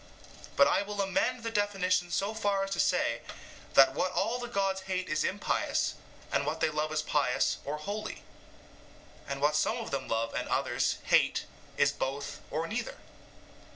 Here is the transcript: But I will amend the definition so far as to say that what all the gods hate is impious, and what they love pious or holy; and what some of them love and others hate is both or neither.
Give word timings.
But 0.55 0.65
I 0.65 0.81
will 0.81 0.99
amend 0.99 1.43
the 1.43 1.51
definition 1.51 2.09
so 2.09 2.33
far 2.33 2.63
as 2.63 2.71
to 2.71 2.79
say 2.79 3.21
that 3.75 3.93
what 3.93 4.11
all 4.13 4.39
the 4.39 4.47
gods 4.47 4.81
hate 4.81 5.07
is 5.07 5.23
impious, 5.23 5.93
and 6.31 6.43
what 6.43 6.59
they 6.59 6.69
love 6.71 6.91
pious 7.05 7.57
or 7.65 7.77
holy; 7.77 8.23
and 9.27 9.41
what 9.43 9.55
some 9.55 9.77
of 9.77 9.91
them 9.91 10.07
love 10.07 10.33
and 10.33 10.49
others 10.49 10.97
hate 11.03 11.45
is 11.77 11.91
both 11.91 12.39
or 12.49 12.65
neither. 12.65 12.97